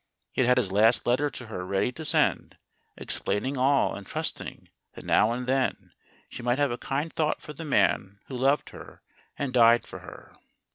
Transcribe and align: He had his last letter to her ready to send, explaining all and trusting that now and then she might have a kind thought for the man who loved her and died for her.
He 0.31 0.41
had 0.45 0.57
his 0.57 0.71
last 0.71 1.05
letter 1.05 1.29
to 1.29 1.45
her 1.45 1.63
ready 1.63 1.91
to 1.91 2.03
send, 2.03 2.57
explaining 2.97 3.55
all 3.55 3.93
and 3.93 4.03
trusting 4.07 4.69
that 4.95 5.03
now 5.05 5.31
and 5.31 5.45
then 5.45 5.93
she 6.27 6.41
might 6.41 6.57
have 6.57 6.71
a 6.71 6.77
kind 6.79 7.13
thought 7.13 7.39
for 7.39 7.53
the 7.53 7.65
man 7.65 8.17
who 8.25 8.35
loved 8.35 8.69
her 8.71 9.03
and 9.37 9.53
died 9.53 9.85
for 9.85 9.99
her. 9.99 10.35